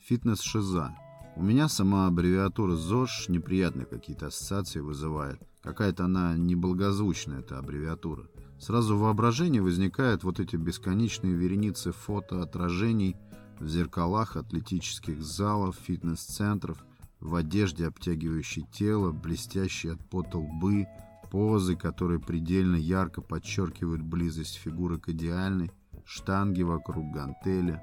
Фитнес-шиза. 0.00 0.96
У 1.36 1.42
меня 1.42 1.68
сама 1.68 2.06
аббревиатура 2.06 2.74
ЗОЖ 2.74 3.28
неприятные 3.28 3.86
какие-то 3.86 4.26
ассоциации 4.26 4.80
вызывает. 4.80 5.40
Какая-то 5.62 6.04
она 6.04 6.36
неблагозвучная, 6.36 7.40
эта 7.40 7.58
аббревиатура. 7.58 8.26
Сразу 8.58 8.96
в 8.96 9.00
воображении 9.00 9.60
возникают 9.60 10.24
вот 10.24 10.40
эти 10.40 10.56
бесконечные 10.56 11.34
вереницы 11.34 11.92
фотоотражений 11.92 13.16
в 13.60 13.68
зеркалах 13.68 14.36
атлетических 14.36 15.22
залов, 15.22 15.76
фитнес-центров, 15.76 16.84
в 17.20 17.34
одежде, 17.34 17.86
обтягивающей 17.86 18.64
тело, 18.72 19.12
блестящие 19.12 19.92
от 19.92 20.08
пота 20.08 20.38
лбы, 20.38 20.86
позы, 21.30 21.76
которые 21.76 22.20
предельно 22.20 22.76
ярко 22.76 23.20
подчеркивают 23.20 24.02
близость 24.02 24.56
фигуры 24.56 24.98
к 24.98 25.08
идеальной, 25.10 25.70
штанги 26.04 26.62
вокруг 26.62 27.12
гантели. 27.12 27.80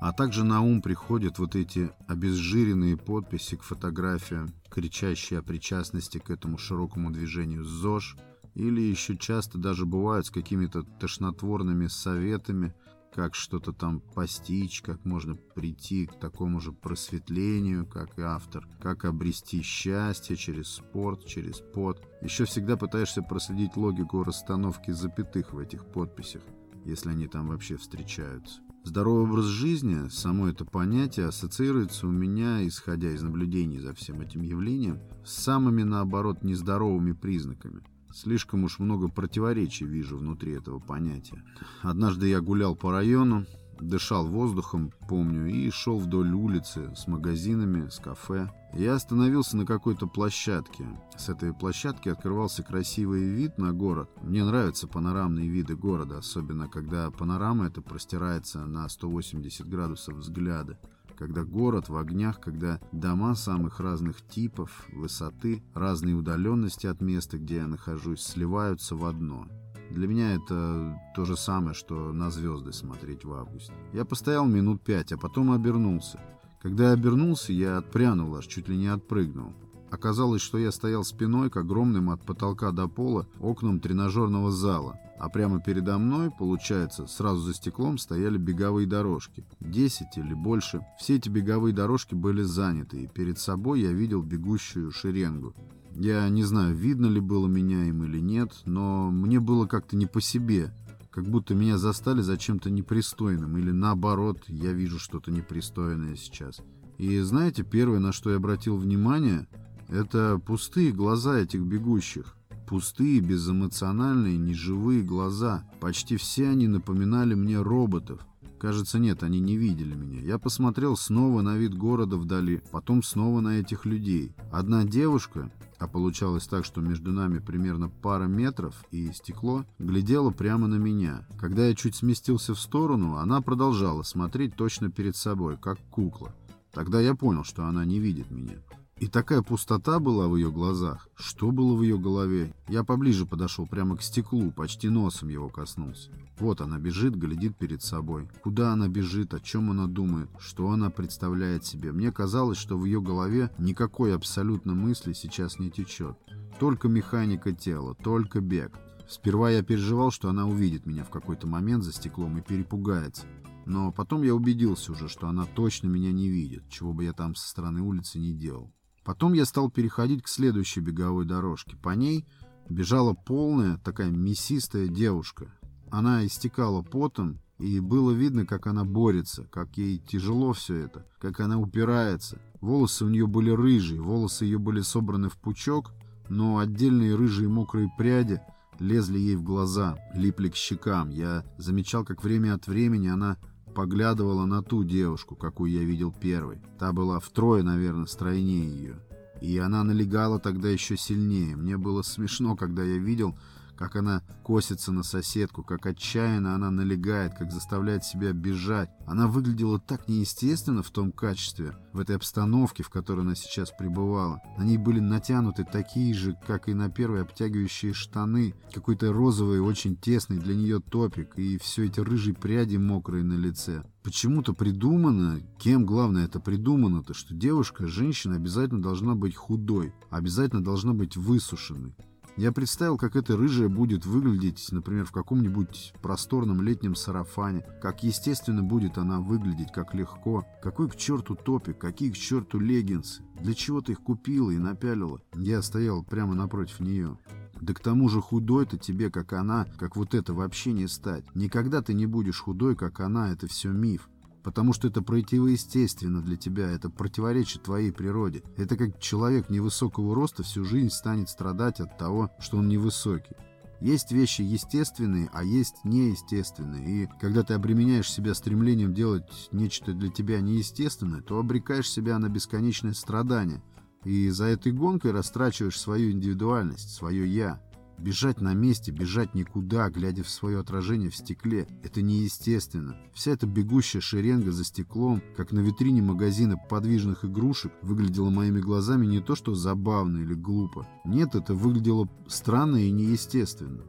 А 0.00 0.12
также 0.12 0.44
на 0.44 0.62
ум 0.62 0.80
приходят 0.80 1.38
вот 1.38 1.54
эти 1.54 1.90
обезжиренные 2.08 2.96
подписи 2.96 3.56
к 3.56 3.62
фотографиям, 3.62 4.48
кричащие 4.70 5.40
о 5.40 5.42
причастности 5.42 6.16
к 6.18 6.30
этому 6.30 6.56
широкому 6.56 7.10
движению 7.10 7.64
ЗОЖ, 7.64 8.16
или 8.54 8.80
еще 8.80 9.18
часто 9.18 9.58
даже 9.58 9.84
бывают 9.84 10.26
с 10.26 10.30
какими-то 10.30 10.82
тошнотворными 10.82 11.86
советами, 11.86 12.74
как 13.14 13.34
что-то 13.34 13.72
там 13.72 14.00
постичь, 14.00 14.80
как 14.80 15.04
можно 15.04 15.34
прийти 15.34 16.06
к 16.06 16.18
такому 16.18 16.60
же 16.60 16.72
просветлению, 16.72 17.86
как 17.86 18.18
и 18.18 18.22
автор, 18.22 18.66
как 18.80 19.04
обрести 19.04 19.60
счастье 19.62 20.34
через 20.36 20.68
спорт, 20.68 21.26
через 21.26 21.58
пот. 21.58 22.02
Еще 22.22 22.46
всегда 22.46 22.76
пытаешься 22.78 23.20
проследить 23.20 23.76
логику 23.76 24.22
расстановки 24.22 24.92
запятых 24.92 25.52
в 25.52 25.58
этих 25.58 25.84
подписях, 25.84 26.42
если 26.86 27.10
они 27.10 27.26
там 27.26 27.48
вообще 27.48 27.76
встречаются. 27.76 28.60
Здоровый 28.84 29.24
образ 29.24 29.44
жизни, 29.44 30.08
само 30.08 30.48
это 30.48 30.64
понятие, 30.64 31.26
ассоциируется 31.26 32.06
у 32.06 32.10
меня, 32.10 32.66
исходя 32.66 33.10
из 33.10 33.22
наблюдений 33.22 33.78
за 33.78 33.94
всем 33.94 34.20
этим 34.20 34.42
явлением, 34.42 35.00
с 35.24 35.32
самыми, 35.32 35.82
наоборот, 35.82 36.42
нездоровыми 36.42 37.12
признаками– 37.12 37.82
Слишком 38.12 38.64
уж 38.64 38.80
много 38.80 39.08
противоречий 39.08 39.84
вижу 39.84 40.18
внутри 40.18 40.52
этого 40.52 40.80
понятия. 40.80 41.44
Однажды 41.82 42.28
я 42.28 42.40
гулял 42.40 42.74
по 42.74 42.90
району, 42.90 43.46
дышал 43.80 44.26
воздухом, 44.26 44.92
помню, 45.08 45.46
и 45.46 45.70
шел 45.70 45.98
вдоль 45.98 46.32
улицы 46.32 46.94
с 46.94 47.06
магазинами, 47.06 47.88
с 47.88 47.98
кафе. 47.98 48.50
Я 48.72 48.94
остановился 48.94 49.56
на 49.56 49.66
какой-то 49.66 50.06
площадке. 50.06 50.84
С 51.16 51.28
этой 51.28 51.52
площадки 51.52 52.08
открывался 52.08 52.62
красивый 52.62 53.22
вид 53.22 53.58
на 53.58 53.72
город. 53.72 54.10
Мне 54.22 54.44
нравятся 54.44 54.86
панорамные 54.86 55.48
виды 55.48 55.76
города, 55.76 56.18
особенно 56.18 56.68
когда 56.68 57.10
панорама 57.10 57.66
это 57.66 57.82
простирается 57.82 58.64
на 58.66 58.88
180 58.88 59.68
градусов 59.68 60.16
взгляда 60.16 60.78
когда 61.20 61.44
город 61.44 61.90
в 61.90 61.98
огнях, 61.98 62.40
когда 62.40 62.80
дома 62.92 63.34
самых 63.34 63.78
разных 63.78 64.26
типов, 64.26 64.86
высоты, 64.90 65.62
разной 65.74 66.18
удаленности 66.18 66.86
от 66.86 67.02
места, 67.02 67.36
где 67.36 67.56
я 67.56 67.66
нахожусь, 67.66 68.22
сливаются 68.22 68.96
в 68.96 69.04
одно. 69.04 69.46
Для 69.90 70.06
меня 70.06 70.34
это 70.34 71.00
то 71.14 71.24
же 71.24 71.36
самое, 71.36 71.74
что 71.74 72.12
на 72.12 72.30
звезды 72.30 72.72
смотреть 72.72 73.24
в 73.24 73.32
августе. 73.32 73.72
Я 73.92 74.04
постоял 74.04 74.46
минут 74.46 74.82
пять, 74.82 75.12
а 75.12 75.18
потом 75.18 75.50
обернулся. 75.50 76.20
Когда 76.62 76.88
я 76.88 76.92
обернулся, 76.92 77.52
я 77.52 77.78
отпрянул, 77.78 78.36
аж 78.36 78.46
чуть 78.46 78.68
ли 78.68 78.76
не 78.76 78.86
отпрыгнул. 78.86 79.52
Оказалось, 79.90 80.42
что 80.42 80.58
я 80.58 80.70
стоял 80.70 81.02
спиной 81.02 81.50
к 81.50 81.56
огромным 81.56 82.10
от 82.10 82.24
потолка 82.24 82.70
до 82.70 82.86
пола 82.86 83.26
окнам 83.40 83.80
тренажерного 83.80 84.52
зала, 84.52 85.00
а 85.18 85.28
прямо 85.28 85.60
передо 85.60 85.98
мной, 85.98 86.30
получается, 86.30 87.08
сразу 87.08 87.40
за 87.40 87.54
стеклом 87.54 87.98
стояли 87.98 88.38
беговые 88.38 88.86
дорожки. 88.86 89.44
Десять 89.58 90.16
или 90.16 90.32
больше. 90.32 90.86
Все 90.98 91.16
эти 91.16 91.28
беговые 91.28 91.74
дорожки 91.74 92.14
были 92.14 92.42
заняты, 92.42 93.02
и 93.02 93.08
перед 93.08 93.40
собой 93.40 93.80
я 93.80 93.90
видел 93.90 94.22
бегущую 94.22 94.92
шеренгу. 94.92 95.54
Я 96.00 96.26
не 96.30 96.44
знаю, 96.44 96.74
видно 96.74 97.08
ли 97.08 97.20
было 97.20 97.46
меня 97.46 97.84
им 97.84 98.04
или 98.04 98.20
нет, 98.20 98.52
но 98.64 99.10
мне 99.10 99.38
было 99.38 99.66
как-то 99.66 99.96
не 99.96 100.06
по 100.06 100.22
себе, 100.22 100.72
как 101.10 101.28
будто 101.28 101.54
меня 101.54 101.76
застали 101.76 102.22
за 102.22 102.38
чем-то 102.38 102.70
непристойным, 102.70 103.58
или 103.58 103.70
наоборот, 103.70 104.38
я 104.48 104.72
вижу 104.72 104.98
что-то 104.98 105.30
непристойное 105.30 106.16
сейчас. 106.16 106.62
И 106.96 107.18
знаете, 107.20 107.64
первое, 107.64 107.98
на 107.98 108.12
что 108.12 108.30
я 108.30 108.36
обратил 108.36 108.78
внимание– 108.78 109.46
это 109.90 110.40
пустые 110.46 110.90
глаза 110.90 111.38
этих 111.38 111.60
бегущих. 111.60 112.34
Пустые, 112.66 113.20
безэмоциональные, 113.20 114.38
неживые 114.38 115.02
глаза. 115.02 115.64
Почти 115.80 116.16
все 116.16 116.48
они 116.48 116.66
напоминали 116.66 117.34
мне 117.34 117.60
роботов. 117.60 118.24
Кажется, 118.60 118.98
нет, 118.98 119.22
они 119.22 119.40
не 119.40 119.56
видели 119.56 119.94
меня. 119.94 120.20
Я 120.20 120.38
посмотрел 120.38 120.94
снова 120.94 121.40
на 121.40 121.56
вид 121.56 121.74
города 121.74 122.18
вдали, 122.18 122.62
потом 122.70 123.02
снова 123.02 123.40
на 123.40 123.58
этих 123.58 123.86
людей. 123.86 124.34
Одна 124.52 124.84
девушка, 124.84 125.50
а 125.78 125.88
получалось 125.88 126.46
так, 126.46 126.66
что 126.66 126.82
между 126.82 127.10
нами 127.10 127.38
примерно 127.38 127.88
пара 127.88 128.26
метров 128.26 128.84
и 128.90 129.12
стекло, 129.12 129.64
глядела 129.78 130.30
прямо 130.30 130.66
на 130.66 130.74
меня. 130.74 131.26
Когда 131.38 131.68
я 131.68 131.74
чуть 131.74 131.96
сместился 131.96 132.54
в 132.54 132.60
сторону, 132.60 133.16
она 133.16 133.40
продолжала 133.40 134.02
смотреть 134.02 134.54
точно 134.56 134.90
перед 134.90 135.16
собой, 135.16 135.56
как 135.56 135.78
кукла. 135.90 136.34
Тогда 136.70 137.00
я 137.00 137.14
понял, 137.14 137.44
что 137.44 137.64
она 137.64 137.86
не 137.86 137.98
видит 137.98 138.30
меня. 138.30 138.58
И 139.00 139.06
такая 139.06 139.40
пустота 139.40 139.98
была 139.98 140.28
в 140.28 140.36
ее 140.36 140.52
глазах. 140.52 141.08
Что 141.16 141.50
было 141.52 141.74
в 141.74 141.80
ее 141.80 141.98
голове? 141.98 142.54
Я 142.68 142.84
поближе 142.84 143.24
подошел 143.24 143.66
прямо 143.66 143.96
к 143.96 144.02
стеклу, 144.02 144.50
почти 144.50 144.90
носом 144.90 145.30
его 145.30 145.48
коснулся. 145.48 146.10
Вот 146.38 146.60
она 146.60 146.78
бежит, 146.78 147.14
глядит 147.16 147.56
перед 147.56 147.82
собой. 147.82 148.28
Куда 148.42 148.74
она 148.74 148.88
бежит, 148.88 149.32
о 149.32 149.40
чем 149.40 149.70
она 149.70 149.86
думает, 149.86 150.28
что 150.38 150.68
она 150.68 150.90
представляет 150.90 151.64
себе. 151.64 151.92
Мне 151.92 152.12
казалось, 152.12 152.58
что 152.58 152.76
в 152.76 152.84
ее 152.84 153.00
голове 153.00 153.50
никакой 153.56 154.14
абсолютно 154.14 154.74
мысли 154.74 155.14
сейчас 155.14 155.58
не 155.58 155.70
течет. 155.70 156.18
Только 156.58 156.88
механика 156.88 157.52
тела, 157.52 157.94
только 157.94 158.42
бег. 158.42 158.78
Сперва 159.08 159.50
я 159.50 159.62
переживал, 159.62 160.10
что 160.10 160.28
она 160.28 160.46
увидит 160.46 160.84
меня 160.84 161.04
в 161.04 161.10
какой-то 161.10 161.46
момент 161.46 161.84
за 161.84 161.94
стеклом 161.94 162.36
и 162.36 162.42
перепугается. 162.42 163.24
Но 163.64 163.92
потом 163.92 164.24
я 164.24 164.34
убедился 164.34 164.92
уже, 164.92 165.08
что 165.08 165.26
она 165.26 165.46
точно 165.46 165.88
меня 165.88 166.12
не 166.12 166.28
видит, 166.28 166.68
чего 166.68 166.92
бы 166.92 167.04
я 167.04 167.14
там 167.14 167.34
со 167.34 167.48
стороны 167.48 167.80
улицы 167.80 168.18
не 168.18 168.34
делал. 168.34 168.70
Потом 169.10 169.32
я 169.32 169.44
стал 169.44 169.72
переходить 169.72 170.22
к 170.22 170.28
следующей 170.28 170.78
беговой 170.78 171.24
дорожке. 171.24 171.76
По 171.76 171.90
ней 171.96 172.24
бежала 172.68 173.12
полная, 173.12 173.76
такая 173.78 174.08
мясистая 174.08 174.86
девушка. 174.86 175.52
Она 175.90 176.24
истекала 176.24 176.82
потом, 176.82 177.40
и 177.58 177.80
было 177.80 178.12
видно, 178.12 178.46
как 178.46 178.68
она 178.68 178.84
борется, 178.84 179.48
как 179.50 179.76
ей 179.76 179.98
тяжело 179.98 180.52
все 180.52 180.76
это, 180.76 181.08
как 181.18 181.40
она 181.40 181.58
упирается. 181.58 182.40
Волосы 182.60 183.04
у 183.04 183.08
нее 183.08 183.26
были 183.26 183.50
рыжие, 183.50 184.00
волосы 184.00 184.44
ее 184.44 184.60
были 184.60 184.80
собраны 184.80 185.28
в 185.28 185.38
пучок, 185.38 185.90
но 186.28 186.58
отдельные 186.58 187.16
рыжие 187.16 187.48
мокрые 187.48 187.90
пряди 187.98 188.40
лезли 188.78 189.18
ей 189.18 189.34
в 189.34 189.42
глаза, 189.42 189.98
липли 190.14 190.50
к 190.50 190.54
щекам. 190.54 191.10
Я 191.10 191.42
замечал, 191.58 192.04
как 192.04 192.22
время 192.22 192.54
от 192.54 192.68
времени 192.68 193.08
она 193.08 193.38
поглядывала 193.80 194.44
на 194.44 194.62
ту 194.62 194.84
девушку, 194.84 195.36
какую 195.36 195.70
я 195.70 195.82
видел 195.82 196.12
первой. 196.12 196.60
Та 196.78 196.92
была 196.92 197.18
втрое, 197.18 197.62
наверное, 197.62 198.04
стройнее 198.04 198.68
ее. 198.68 198.96
И 199.40 199.56
она 199.56 199.82
налегала 199.84 200.38
тогда 200.38 200.68
еще 200.68 200.98
сильнее. 200.98 201.56
Мне 201.56 201.78
было 201.78 202.02
смешно, 202.02 202.56
когда 202.56 202.82
я 202.82 202.98
видел, 202.98 203.38
как 203.80 203.96
она 203.96 204.22
косится 204.44 204.92
на 204.92 205.02
соседку, 205.02 205.62
как 205.62 205.86
отчаянно 205.86 206.54
она 206.54 206.70
налегает, 206.70 207.32
как 207.32 207.50
заставляет 207.50 208.04
себя 208.04 208.34
бежать. 208.34 208.90
Она 209.06 209.26
выглядела 209.26 209.80
так 209.80 210.06
неестественно 210.06 210.82
в 210.82 210.90
том 210.90 211.12
качестве, 211.12 211.74
в 211.94 211.98
этой 211.98 212.16
обстановке, 212.16 212.82
в 212.82 212.90
которой 212.90 213.20
она 213.20 213.34
сейчас 213.34 213.70
пребывала. 213.70 214.42
На 214.58 214.64
ней 214.64 214.76
были 214.76 215.00
натянуты 215.00 215.64
такие 215.64 216.12
же, 216.12 216.36
как 216.46 216.68
и 216.68 216.74
на 216.74 216.90
первой 216.90 217.22
обтягивающие 217.22 217.94
штаны, 217.94 218.54
какой-то 218.74 219.14
розовый, 219.14 219.60
очень 219.60 219.96
тесный 219.96 220.36
для 220.36 220.54
нее 220.54 220.80
топик, 220.80 221.38
и 221.38 221.56
все 221.56 221.86
эти 221.86 222.00
рыжие 222.00 222.34
пряди 222.34 222.76
мокрые 222.76 223.24
на 223.24 223.32
лице. 223.32 223.82
Почему-то 224.02 224.52
придумано, 224.52 225.40
кем 225.58 225.86
главное 225.86 226.26
это 226.26 226.38
придумано-то, 226.38 227.14
что 227.14 227.34
девушка, 227.34 227.86
женщина 227.86 228.36
обязательно 228.36 228.82
должна 228.82 229.14
быть 229.14 229.36
худой, 229.36 229.94
обязательно 230.10 230.62
должна 230.62 230.92
быть 230.92 231.16
высушенной. 231.16 231.96
Я 232.36 232.52
представил, 232.52 232.96
как 232.96 233.16
эта 233.16 233.36
рыжая 233.36 233.68
будет 233.68 234.06
выглядеть, 234.06 234.68
например, 234.70 235.04
в 235.04 235.12
каком-нибудь 235.12 235.92
просторном 236.00 236.62
летнем 236.62 236.94
сарафане. 236.94 237.64
Как 237.82 238.02
естественно 238.02 238.62
будет 238.62 238.98
она 238.98 239.20
выглядеть, 239.20 239.72
как 239.72 239.94
легко. 239.94 240.46
Какой 240.62 240.88
к 240.88 240.96
черту 240.96 241.34
топик, 241.34 241.78
какие 241.78 242.10
к 242.10 242.16
черту 242.16 242.58
леггинсы. 242.58 243.22
Для 243.40 243.54
чего 243.54 243.80
ты 243.80 243.92
их 243.92 244.00
купила 244.00 244.50
и 244.50 244.58
напялила? 244.58 245.20
Я 245.34 245.62
стоял 245.62 246.02
прямо 246.02 246.34
напротив 246.34 246.80
нее. 246.80 247.18
Да 247.60 247.74
к 247.74 247.80
тому 247.80 248.08
же 248.08 248.22
худой-то 248.22 248.78
тебе, 248.78 249.10
как 249.10 249.34
она, 249.34 249.66
как 249.78 249.96
вот 249.96 250.14
это 250.14 250.32
вообще 250.32 250.72
не 250.72 250.86
стать. 250.88 251.24
Никогда 251.34 251.82
ты 251.82 251.92
не 251.92 252.06
будешь 252.06 252.40
худой, 252.40 252.74
как 252.74 253.00
она, 253.00 253.30
это 253.30 253.48
все 253.48 253.70
миф 253.70 254.08
потому 254.42 254.72
что 254.72 254.88
это 254.88 255.02
противоестественно 255.02 256.22
для 256.22 256.36
тебя, 256.36 256.70
это 256.70 256.90
противоречит 256.90 257.62
твоей 257.62 257.92
природе. 257.92 258.42
Это 258.56 258.76
как 258.76 258.98
человек 259.00 259.50
невысокого 259.50 260.14
роста 260.14 260.42
всю 260.42 260.64
жизнь 260.64 260.90
станет 260.90 261.28
страдать 261.28 261.80
от 261.80 261.98
того, 261.98 262.30
что 262.40 262.58
он 262.58 262.68
невысокий. 262.68 263.36
Есть 263.80 264.12
вещи 264.12 264.42
естественные, 264.42 265.30
а 265.32 265.42
есть 265.42 265.84
неестественные. 265.84 267.04
И 267.04 267.08
когда 267.18 267.42
ты 267.42 267.54
обременяешь 267.54 268.12
себя 268.12 268.34
стремлением 268.34 268.92
делать 268.92 269.48
нечто 269.52 269.94
для 269.94 270.10
тебя 270.10 270.40
неестественное, 270.40 271.22
то 271.22 271.38
обрекаешь 271.38 271.90
себя 271.90 272.18
на 272.18 272.28
бесконечное 272.28 272.92
страдание. 272.92 273.62
И 274.04 274.28
за 274.28 274.46
этой 274.46 274.72
гонкой 274.72 275.12
растрачиваешь 275.12 275.80
свою 275.80 276.10
индивидуальность, 276.10 276.90
свое 276.90 277.26
«я». 277.26 277.62
Бежать 278.00 278.40
на 278.40 278.54
месте, 278.54 278.92
бежать 278.92 279.34
никуда, 279.34 279.90
глядя 279.90 280.22
в 280.22 280.30
свое 280.30 280.58
отражение 280.58 281.10
в 281.10 281.16
стекле– 281.16 281.68
это 281.84 282.00
неестественно. 282.00 282.96
Вся 283.12 283.32
эта 283.32 283.46
бегущая 283.46 284.00
шеренга 284.00 284.52
за 284.52 284.64
стеклом, 284.64 285.22
как 285.36 285.52
на 285.52 285.60
витрине 285.60 286.00
магазина 286.00 286.56
подвижных 286.56 287.26
игрушек, 287.26 287.72
выглядела 287.82 288.30
моими 288.30 288.58
глазами 288.58 289.04
не 289.04 289.20
то 289.20 289.34
что 289.34 289.54
забавно 289.54 290.18
или 290.18 290.32
глупо. 290.32 290.88
Нет, 291.04 291.34
это 291.34 291.52
выглядело 291.52 292.08
странно 292.26 292.76
и 292.76 292.90
неестественно. 292.90 293.84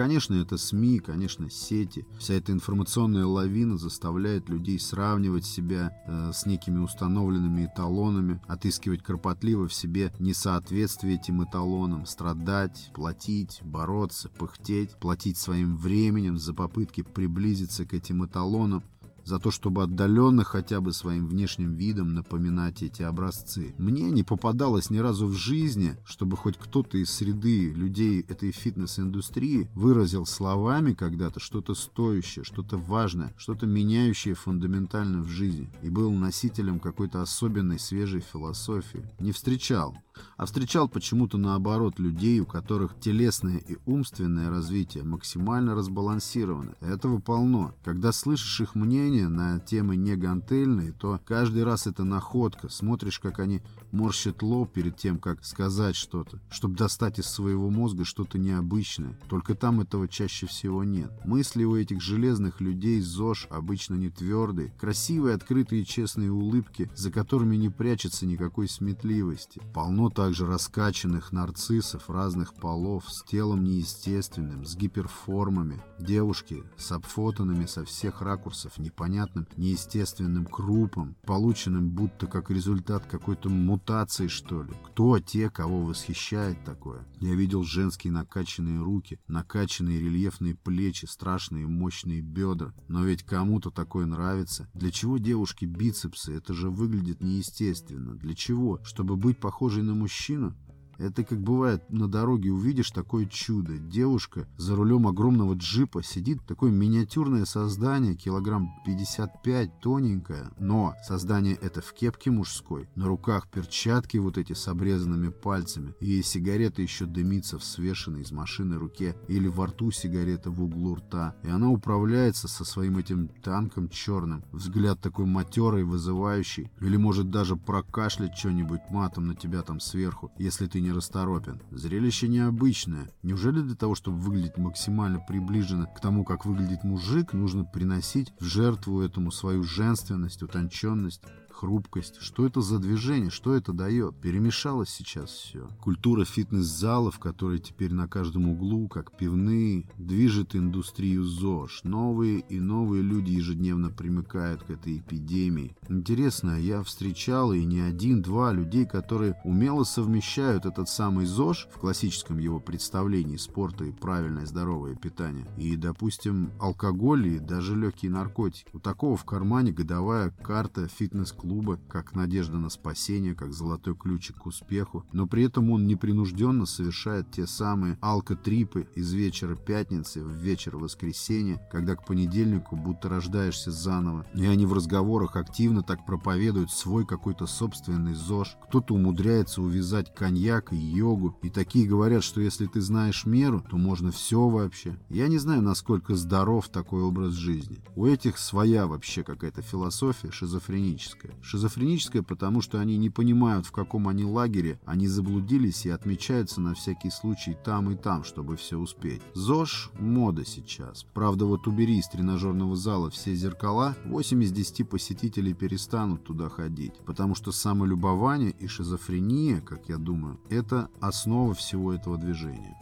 Конечно, 0.00 0.32
это 0.32 0.56
СМИ, 0.56 1.00
конечно, 1.00 1.50
сети. 1.50 2.06
Вся 2.18 2.32
эта 2.32 2.52
информационная 2.52 3.26
лавина 3.26 3.76
заставляет 3.76 4.48
людей 4.48 4.80
сравнивать 4.80 5.44
себя 5.44 5.94
э, 6.06 6.30
с 6.32 6.46
некими 6.46 6.78
установленными 6.78 7.66
эталонами, 7.66 8.40
отыскивать 8.48 9.02
кропотливо 9.02 9.68
в 9.68 9.74
себе 9.74 10.10
несоответствие 10.18 11.16
этим 11.16 11.44
эталонам, 11.44 12.06
страдать, 12.06 12.90
платить, 12.94 13.60
бороться, 13.62 14.30
пыхтеть, 14.30 14.96
платить 14.96 15.36
своим 15.36 15.76
временем 15.76 16.38
за 16.38 16.54
попытки 16.54 17.02
приблизиться 17.02 17.84
к 17.84 17.92
этим 17.92 18.24
эталонам, 18.24 18.82
за 19.30 19.38
то, 19.38 19.52
чтобы 19.52 19.84
отдаленно 19.84 20.42
хотя 20.42 20.80
бы 20.80 20.92
своим 20.92 21.28
внешним 21.28 21.74
видом 21.74 22.14
напоминать 22.14 22.82
эти 22.82 23.02
образцы. 23.02 23.74
Мне 23.78 24.10
не 24.10 24.24
попадалось 24.24 24.90
ни 24.90 24.98
разу 24.98 25.28
в 25.28 25.34
жизни, 25.34 25.96
чтобы 26.04 26.36
хоть 26.36 26.58
кто-то 26.58 26.98
из 26.98 27.10
среды 27.10 27.70
людей 27.70 28.22
этой 28.28 28.50
фитнес-индустрии 28.50 29.70
выразил 29.74 30.26
словами 30.26 30.94
когда-то 30.94 31.38
что-то 31.38 31.74
стоящее, 31.74 32.44
что-то 32.44 32.76
важное, 32.76 33.32
что-то 33.38 33.66
меняющее 33.66 34.34
фундаментально 34.34 35.22
в 35.22 35.28
жизни 35.28 35.70
и 35.82 35.90
был 35.90 36.10
носителем 36.10 36.80
какой-то 36.80 37.22
особенной 37.22 37.78
свежей 37.78 38.20
философии. 38.20 39.08
Не 39.20 39.30
встречал 39.30 39.96
а 40.36 40.46
встречал 40.46 40.88
почему-то 40.88 41.38
наоборот 41.38 41.98
людей, 41.98 42.40
у 42.40 42.46
которых 42.46 42.98
телесное 43.00 43.58
и 43.58 43.76
умственное 43.86 44.50
развитие 44.50 45.04
максимально 45.04 45.74
разбалансированы. 45.74 46.74
Этого 46.80 47.18
полно. 47.18 47.74
Когда 47.84 48.12
слышишь 48.12 48.60
их 48.60 48.74
мнение 48.74 49.28
на 49.28 49.60
темы 49.60 49.96
не 49.96 50.16
гантельные, 50.16 50.92
то 50.92 51.20
каждый 51.24 51.64
раз 51.64 51.86
это 51.86 52.04
находка. 52.04 52.68
Смотришь, 52.68 53.18
как 53.18 53.38
они 53.38 53.62
морщат 53.92 54.42
лоб 54.42 54.72
перед 54.72 54.96
тем, 54.96 55.18
как 55.18 55.44
сказать 55.44 55.96
что-то, 55.96 56.38
чтобы 56.50 56.76
достать 56.76 57.18
из 57.18 57.26
своего 57.26 57.70
мозга 57.70 58.04
что-то 58.04 58.38
необычное. 58.38 59.18
Только 59.28 59.54
там 59.54 59.80
этого 59.80 60.08
чаще 60.08 60.46
всего 60.46 60.84
нет. 60.84 61.10
Мысли 61.24 61.64
у 61.64 61.76
этих 61.76 62.00
железных 62.00 62.60
людей 62.60 63.00
ЗОЖ 63.00 63.48
обычно 63.50 63.94
не 63.94 64.10
твердые, 64.10 64.72
красивые, 64.78 65.34
открытые, 65.34 65.84
честные 65.84 66.30
улыбки, 66.30 66.90
за 66.94 67.10
которыми 67.10 67.56
не 67.56 67.68
прячется 67.68 68.26
никакой 68.26 68.68
сметливости. 68.68 69.60
Полно 69.74 70.09
также 70.10 70.46
раскачанных 70.46 71.32
нарциссов 71.32 72.08
разных 72.08 72.54
полов 72.54 73.04
с 73.08 73.22
телом 73.22 73.64
неестественным, 73.64 74.64
с 74.64 74.76
гиперформами, 74.76 75.82
девушки 75.98 76.64
с 76.76 76.92
обфотанными 76.92 77.66
со 77.66 77.84
всех 77.84 78.22
ракурсов 78.22 78.78
непонятным 78.78 79.46
неестественным 79.56 80.46
крупом, 80.46 81.16
полученным 81.24 81.90
будто 81.90 82.26
как 82.26 82.50
результат 82.50 83.06
какой-то 83.06 83.48
мутации, 83.48 84.28
что 84.28 84.62
ли. 84.62 84.72
Кто 84.86 85.18
те, 85.18 85.50
кого 85.50 85.82
восхищает 85.82 86.64
такое? 86.64 87.06
Я 87.20 87.34
видел 87.34 87.62
женские 87.62 88.12
накачанные 88.12 88.80
руки, 88.80 89.18
накачанные 89.28 90.00
рельефные 90.00 90.54
плечи, 90.54 91.06
страшные 91.06 91.66
мощные 91.66 92.20
бедра. 92.20 92.72
Но 92.88 93.04
ведь 93.04 93.22
кому-то 93.22 93.70
такое 93.70 94.06
нравится. 94.06 94.68
Для 94.74 94.90
чего 94.90 95.18
девушки 95.18 95.64
бицепсы? 95.64 96.34
Это 96.34 96.54
же 96.54 96.70
выглядит 96.70 97.22
неестественно. 97.22 98.14
Для 98.14 98.34
чего? 98.34 98.80
Чтобы 98.84 99.16
быть 99.16 99.38
похожей 99.38 99.82
на 99.82 99.89
no 99.90 99.96
Mochino, 99.96 100.54
Это 101.00 101.24
как 101.24 101.40
бывает 101.40 101.90
на 101.90 102.08
дороге 102.08 102.52
увидишь 102.52 102.90
такое 102.90 103.24
чудо. 103.24 103.78
Девушка 103.78 104.46
за 104.58 104.76
рулем 104.76 105.06
огромного 105.06 105.54
джипа 105.54 106.02
сидит, 106.02 106.44
такое 106.46 106.70
миниатюрное 106.70 107.46
создание, 107.46 108.14
килограмм 108.14 108.70
55, 108.84 109.80
тоненькое. 109.80 110.50
Но 110.58 110.94
создание 111.02 111.54
это 111.54 111.80
в 111.80 111.94
кепке 111.94 112.30
мужской, 112.30 112.86
на 112.96 113.06
руках 113.06 113.48
перчатки 113.48 114.18
вот 114.18 114.36
эти 114.36 114.52
с 114.52 114.68
обрезанными 114.68 115.30
пальцами. 115.30 115.94
И 116.00 116.20
сигарета 116.20 116.82
еще 116.82 117.06
дымится 117.06 117.58
в 117.58 117.64
свешенной 117.64 118.20
из 118.20 118.30
машины 118.30 118.76
руке 118.76 119.16
или 119.26 119.48
во 119.48 119.68
рту 119.68 119.90
сигарета 119.90 120.50
в 120.50 120.62
углу 120.62 120.96
рта. 120.96 121.34
И 121.42 121.48
она 121.48 121.70
управляется 121.70 122.46
со 122.46 122.62
своим 122.66 122.98
этим 122.98 123.28
танком 123.42 123.88
черным. 123.88 124.44
Взгляд 124.52 125.00
такой 125.00 125.24
матерый, 125.24 125.82
вызывающий. 125.82 126.70
Или 126.78 126.98
может 126.98 127.30
даже 127.30 127.56
прокашлять 127.56 128.36
что-нибудь 128.36 128.82
матом 128.90 129.28
на 129.28 129.34
тебя 129.34 129.62
там 129.62 129.80
сверху, 129.80 130.30
если 130.36 130.66
ты 130.66 130.82
не 130.82 130.89
нерасторопен. 130.90 131.60
Зрелище 131.70 132.28
необычное. 132.28 133.10
Неужели 133.22 133.60
для 133.60 133.76
того, 133.76 133.94
чтобы 133.94 134.18
выглядеть 134.18 134.58
максимально 134.58 135.20
приближенно 135.20 135.86
к 135.86 136.00
тому, 136.00 136.24
как 136.24 136.44
выглядит 136.44 136.84
мужик, 136.84 137.32
нужно 137.32 137.64
приносить 137.64 138.32
в 138.40 138.44
жертву 138.44 139.00
этому 139.00 139.30
свою 139.30 139.62
женственность, 139.62 140.42
утонченность? 140.42 141.22
Хрупкость. 141.60 142.16
Что 142.20 142.46
это 142.46 142.62
за 142.62 142.78
движение? 142.78 143.30
Что 143.30 143.54
это 143.54 143.74
дает? 143.74 144.16
Перемешалось 144.16 144.88
сейчас 144.88 145.30
все. 145.30 145.68
Культура 145.80 146.24
фитнес-залов, 146.24 147.18
которые 147.18 147.58
теперь 147.58 147.92
на 147.92 148.08
каждом 148.08 148.48
углу, 148.48 148.88
как 148.88 149.14
пивные, 149.16 149.84
движет 149.98 150.56
индустрию 150.56 151.22
ЗОЖ. 151.22 151.82
Новые 151.84 152.40
и 152.40 152.58
новые 152.58 153.02
люди 153.02 153.32
ежедневно 153.32 153.90
примыкают 153.90 154.62
к 154.62 154.70
этой 154.70 154.98
эпидемии. 154.98 155.76
Интересно, 155.90 156.58
я 156.58 156.82
встречал 156.82 157.52
и 157.52 157.62
не 157.64 157.80
один-два 157.80 158.52
людей, 158.52 158.86
которые 158.86 159.38
умело 159.44 159.84
совмещают 159.84 160.64
этот 160.64 160.88
самый 160.88 161.26
ЗОЖ 161.26 161.68
в 161.74 161.78
классическом 161.78 162.38
его 162.38 162.58
представлении 162.58 163.36
спорта 163.36 163.84
и 163.84 163.92
правильное 163.92 164.46
здоровое 164.46 164.94
питание. 164.94 165.46
И, 165.58 165.76
допустим, 165.76 166.52
алкоголь 166.58 167.26
и 167.26 167.38
даже 167.38 167.76
легкие 167.76 168.10
наркотики. 168.10 168.70
У 168.72 168.78
такого 168.78 169.18
в 169.18 169.24
кармане 169.26 169.72
годовая 169.72 170.30
карта 170.30 170.88
фитнес-клуба 170.88 171.49
клуба, 171.50 171.80
как 171.88 172.14
надежда 172.14 172.58
на 172.58 172.68
спасение, 172.68 173.34
как 173.34 173.52
золотой 173.52 173.96
ключик 173.96 174.36
к 174.36 174.46
успеху, 174.46 175.04
но 175.10 175.26
при 175.26 175.42
этом 175.42 175.72
он 175.72 175.84
непринужденно 175.84 176.64
совершает 176.64 177.32
те 177.32 177.44
самые 177.44 177.98
алкотрипы 178.00 178.86
из 178.94 179.12
вечера 179.12 179.56
пятницы 179.56 180.22
в 180.22 180.30
вечер 180.30 180.76
воскресенья, 180.76 181.60
когда 181.72 181.96
к 181.96 182.06
понедельнику 182.06 182.76
будто 182.76 183.08
рождаешься 183.08 183.72
заново. 183.72 184.24
И 184.32 184.46
они 184.46 184.64
в 184.64 184.72
разговорах 184.72 185.34
активно 185.34 185.82
так 185.82 186.06
проповедуют 186.06 186.70
свой 186.70 187.04
какой-то 187.04 187.48
собственный 187.48 188.14
ЗОЖ. 188.14 188.56
Кто-то 188.68 188.94
умудряется 188.94 189.60
увязать 189.60 190.14
коньяк 190.14 190.72
и 190.72 190.76
йогу, 190.76 191.36
и 191.42 191.50
такие 191.50 191.88
говорят, 191.88 192.22
что 192.22 192.40
если 192.40 192.66
ты 192.66 192.80
знаешь 192.80 193.26
меру, 193.26 193.60
то 193.68 193.76
можно 193.76 194.12
все 194.12 194.48
вообще. 194.48 194.96
Я 195.08 195.26
не 195.26 195.38
знаю, 195.38 195.62
насколько 195.62 196.14
здоров 196.14 196.68
такой 196.68 197.02
образ 197.02 197.32
жизни. 197.32 197.82
У 197.96 198.06
этих 198.06 198.38
своя 198.38 198.86
вообще 198.86 199.24
какая-то 199.24 199.62
философия 199.62 200.30
шизофреническая. 200.30 201.39
Шизофреническое, 201.42 202.22
потому 202.22 202.60
что 202.60 202.80
они 202.80 202.96
не 202.96 203.10
понимают, 203.10 203.66
в 203.66 203.72
каком 203.72 204.08
они 204.08 204.24
лагере, 204.24 204.80
они 204.84 205.06
заблудились 205.06 205.86
и 205.86 205.90
отмечаются 205.90 206.60
на 206.60 206.74
всякий 206.74 207.10
случай 207.10 207.56
там 207.64 207.90
и 207.90 207.96
там, 207.96 208.24
чтобы 208.24 208.56
все 208.56 208.78
успеть. 208.78 209.22
ЗОЖ– 209.34 209.90
мода 209.98 210.44
сейчас. 210.44 211.04
Правда, 211.14 211.46
вот 211.46 211.66
убери 211.66 211.98
из 211.98 212.08
тренажерного 212.08 212.76
зала 212.76 213.10
все 213.10 213.34
зеркала, 213.34 213.96
8 214.04 214.42
из 214.42 214.52
10 214.52 214.88
посетителей 214.88 215.54
перестанут 215.54 216.24
туда 216.24 216.48
ходить, 216.48 216.94
потому 217.06 217.34
что 217.34 217.52
самолюбование 217.52 218.50
и 218.50 218.66
шизофрения, 218.66 219.60
как 219.60 219.88
я 219.88 219.96
думаю, 219.98 220.40
это 220.50 220.88
основа 221.00 221.54
всего 221.54 221.92
этого 221.92 222.18
движения. 222.18 222.76